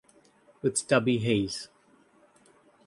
[0.63, 1.69] With Tubby Hayes